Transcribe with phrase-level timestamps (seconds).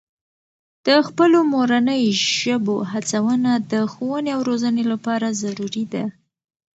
[0.85, 2.03] د خپلو مورنۍ
[2.39, 6.03] ژبو هڅونه د ښوونې او روزنې لپاره ضروري ده.